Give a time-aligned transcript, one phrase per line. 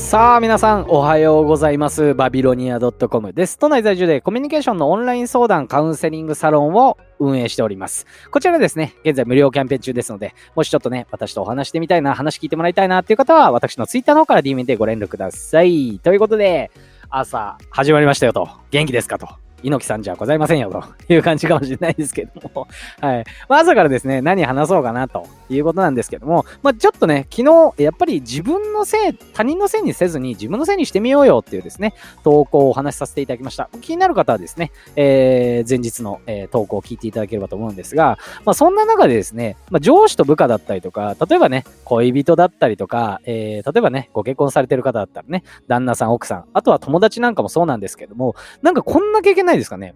[0.00, 2.14] さあ皆さんおはようございます。
[2.14, 3.58] バビロニア .com です。
[3.58, 8.06] 都内在住でコミュニケーションのオンライン相談カウンセリングサロンを運営しております。
[8.32, 16.00] こちらですね現在無料キャンペーン中ですのでもしちょっとね私とお話してみたいな話聞いてもらいたいなっていう方は私のツイッターの方から DM でご連絡ください。
[16.02, 16.72] ということで
[17.08, 18.48] 朝始まりましたよと。
[18.72, 19.28] 元気ですかと。
[19.62, 20.70] 猪木さんじゃございませんよ、
[21.06, 22.68] という感じかもしれないですけども。
[23.00, 23.24] はい。
[23.48, 27.42] まあ、朝からですね、何話そうかな、ということなんですけども、まあ、ちょっとね、昨
[27.76, 31.94] 日、やっぱり自分のせい、他人のせいにせずに自分のせいにしてみようよっていうですね、
[32.24, 33.68] 投稿をお話しさせていただきました。
[33.80, 49.94] 気になる方はですね、えー、前日の、えー、投稿を聞いていただければと思うんですが、まあ、そんな中でですね、まあ、上司と部下だったりとか、例えばね、恋人だったりとか、えー、例えばね、ご結婚されてる方だったらね、旦那さん、奥さん、あとは友達なんかもそうなんですけども、なんかこんな経験ないですかね。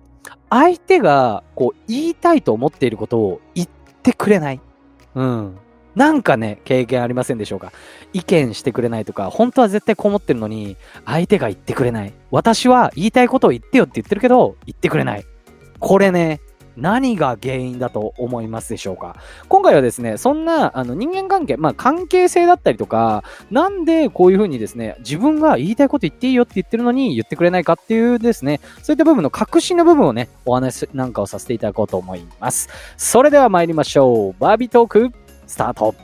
[0.50, 3.68] 相手がこう言いたいと思っていることを言っ
[4.02, 4.60] てくれない。
[5.14, 5.58] うん。
[5.94, 7.72] なんかね、経験ありませんでしょうか
[8.12, 12.12] 意見してくれないとか、本当は絶対こう思ってるのに、相手が言ってくれない。
[12.30, 15.24] 私は言いたいことを言ってよって言ってるけど、言ってくれない。
[15.78, 16.40] これね、
[16.76, 19.16] 何が原因だと思いますでしょうか？
[19.48, 32.68] 今回はですね、そんなあの人間関係、まあ関係性だったりとか、なんでこういうふうにですね、自分が言いたいこと言っていいよって言ってるのに言ってくれないかっていうですね、そういった部分の確信の部分をね、お話なんかをさせていただこうと思います。
[32.96, 34.34] それでは参りましょう。
[34.40, 35.10] バービートーク、
[35.46, 35.94] スタート。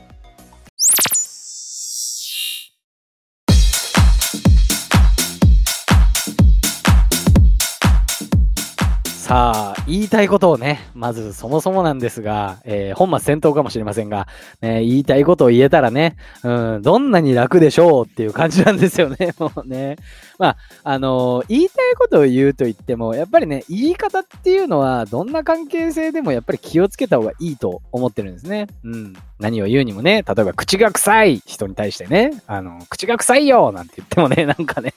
[9.31, 14.27] さあ、言いたいことをね、まずそもそもなんですが、えー、本末転倒かもしれませんが、
[14.59, 19.95] ね、言いたいことを言えたらね、うん、どんなに楽でしょうっていう感じなんですよね、 もうね。
[20.37, 28.67] まあ、あのー、言いたいことを言うと言っても、やっぱりね、言い方っていうのは、どんな関係性でもやっぱり気をつけた方がいいと思ってるんですね。
[28.83, 29.13] うん。
[29.41, 34.93] 何を言うにもね、例えば口が臭い人に対してね、あの、口が臭いよなんて言ってもね、 なんかね、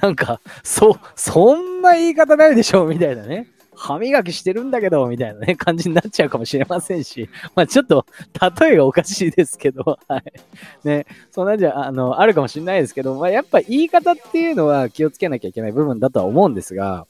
[0.00, 3.46] なんか、そ、そんな言い方ないでしょみたいなね。
[3.74, 8.06] 歯磨きしてるんだけど、みたいなね、感じになっちゃうかもしれませんし、まあちょっと、
[8.60, 10.22] 例えがおかしいですけど、はい。
[10.84, 17.06] ね、そんなんじゃ、あの、あるかもしれないですけど、まあやっぱ言い方っていうのは気をつけなきゃいけない部分だとは思うんですが、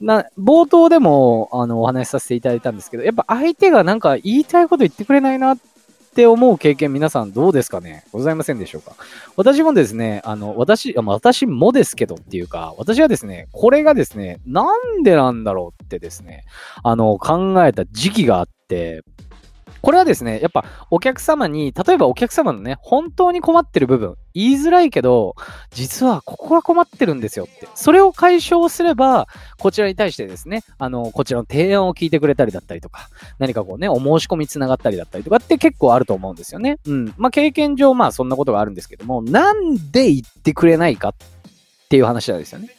[0.00, 5.75] な、冒頭でも、あの、お話しさせていただいたんですけど、やっぱ相手がなんか言いたいこと言ってくれないなって
[6.16, 8.02] って思う経験皆さんどうですかね？
[8.10, 8.96] ございませんでしょうか？
[9.36, 16.46] 私もですね、あの、私、私もですけどっていうか、私はですね、これがですね、なんでなんだろうってですね、
[16.82, 19.02] あの、考えた時期があって、
[19.82, 25.34] これはですね、やっぱお客様に、例えばお客様のね、本当に困ってる部分、言いづらいけど、
[25.70, 27.68] 実はここが困ってるんですよって。
[27.74, 29.28] それを解消すれば、
[29.58, 36.78] こちらに対してですね、あの、こちらの提案を聞いてくれたりだったりとか、何かこうね、お申し込みつながったりだったりとかって結構あると思うんですよね。
[36.86, 37.14] うん。
[37.16, 41.14] まあ、経験上、まあ、そんなことがあるんですけども、なんで言ってくれないかっ
[41.88, 42.70] ていう話なんですよね。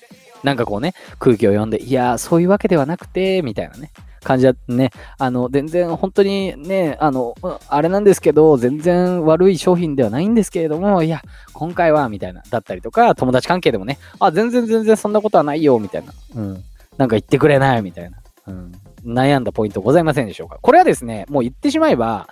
[0.44, 3.92] なんかこうね、空気を読んで、いやそういうわけではなくて、みたいなね。
[4.28, 4.92] 感じだね。
[5.18, 7.34] あの、全然本当にね、あの、
[7.70, 11.22] あれなんですけど、全然悪い商品ではないんですけれども、いや、
[11.54, 16.12] 今回は、みたいな、だったりとか、友達関係でもね、あ、全然全然そんなことはないよ、みたいな。
[16.36, 16.64] うん。
[16.98, 18.18] なんか言ってくれない、みたいな。
[18.48, 18.72] うん。
[19.06, 20.58] 悩んだポイントございませんでしょうか。
[20.62, 22.28] これはですね、もう言ってしまえば、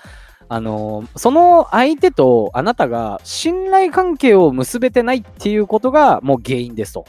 [0.47, 7.05] あのその相手とあなたが信頼関係を結べてないっていうことがもう原因ですと。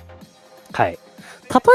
[0.72, 0.92] はい。
[0.92, 0.98] 例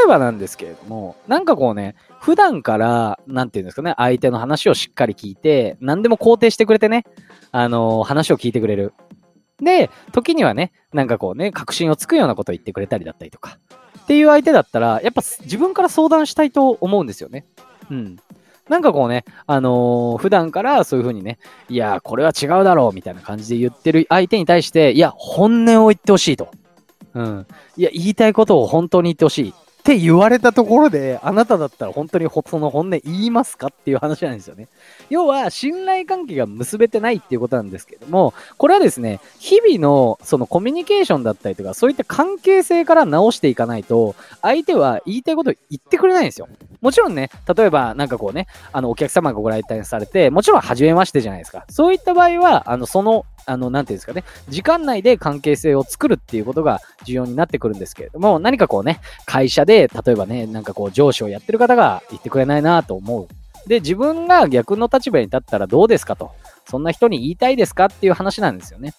[0.03, 7.03] えばなんですけれども、なんかこうね、普段から、なんていうんですかね、相手の話をしっかり聞いて、何でも肯定してくれてね、
[7.51, 8.93] あのー、話を聞いてくれる。
[9.59, 13.57] で、時にはね、なんかこうね、確信をつくようなことを言ってくれたりだったりとか。
[14.03, 17.43] っていう相手だったら、やっぱ自分から相談したいと思うんですよね。
[17.89, 18.17] うん。
[18.69, 21.39] なんかこうね、あのー、普段からそういう風にね、
[21.69, 26.51] いや、これは違うだろう、みたいな感じで言ってる相手に対して、いや、本音を言ってほしいと。
[27.15, 27.47] うん。
[27.77, 34.67] いや、言いたいことを本当に言ってほしいって言われたところで、あなただったら本当にその本音言いますかっていう話なんですよね。
[35.09, 44.13] 要は、信頼関係が結べてないっていうことなんですけども、これはですね、日々のそのコミュニケーションだったりとか、そういった関係性から直していかないと、
[44.43, 46.47] 相手は言いたいことを言ってくれないんですよ。
[46.81, 51.65] もちろんね、例えばなんかこうね、あの、お客様がご来店されて、もちろん初めましてじゃないですか。
[51.69, 63.27] そういった場合は、あの、そのあの、なていうんですかね、時間内で関係性を作るっていうことが重要になってくるんですけれども、何かこうね、会社で、例えばね、なんかこう上司をやってる方が言ってくれないなと思う。
[63.67, 66.31] で、自分が逆の立場に立ったらどうですかと。
[66.69, 68.93] そんな人に言いたいですかっていう話なんですよね。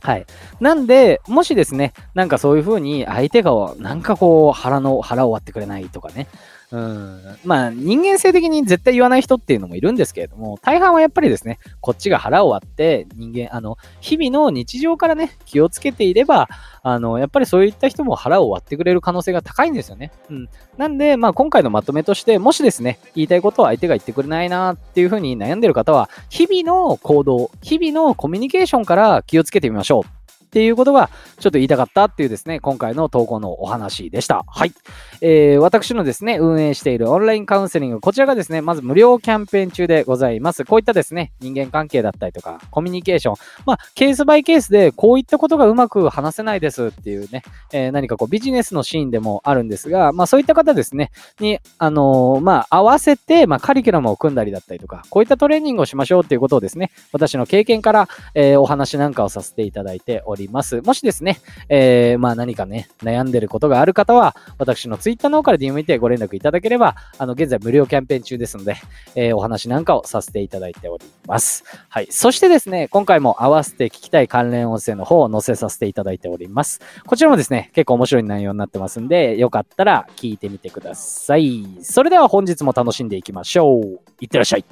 [0.00, 0.26] はい。
[0.60, 6.28] なんで、もしですね、なんかそういう風に相手がなんかこう腹の、腹を割ってくれないとかね、
[6.72, 7.20] うん。
[7.44, 16.48] まあ、人間性的に絶対言わない人っていうのもいるんですけれども、大半はやっぱりですね、こっちが腹を割って、人間、あの、日々の日常からね、気をつけていれば、
[16.82, 20.10] あの、やっぱりそういった人も腹を割ってくれる可能性が高いんですよね。
[20.30, 20.48] うん。
[20.76, 30.15] なんで、まあ、今回のまとめとして、もしですね、言いたいことを相手が言ってくれないなっていうふうに悩んでる方は、日々の行動、日々のコミュニケーションから気をつけてみましょう。
[30.46, 34.44] っていうことがちょっと言いたかったっていうですね、今回の投稿のお話でした。
[34.46, 34.72] はい。
[35.20, 40.64] えー、私のですね、運営しているオンラインカウンセリング、こちらがですね、まず無料キャンペーン中でございます。
[40.64, 51.10] こういったですね、人間関係だったりとか、コミュニケーション、まあ、ケースバイケースでこういったことがうまく話せないですっていうね、えー、何かこうビジネスのシーンでもあるんですが、まあそういった方ですね、
[51.40, 60.45] に、あのー、まあ合わせて、まあカリキュラムを組んだりだったりとか、こういったトレーニングをしましょうっていうことをですね、私の経験から、えー、お話なんかをさせていただいております。
[60.46, 68.76] りますもしですね、えー、まあ何かね、悩んでることがある方は、私のツイッターの方から DM てご連絡いただければ、あの、現在無料キャンペーン中ですので、
[69.14, 71.64] えー、お話なんかをさせていただいております。
[71.88, 72.08] はい。
[72.10, 76.80] そしてですね、今回も合わせて聞きたい関連音声の方を載せさせていただいております。
[77.06, 81.66] こちらもですね、結構面白い内容になってますんで、よかったら聞いてみてください。
[81.82, 84.00] それでは本日も楽しんでいきましょう。
[84.20, 84.64] いってらっしゃい。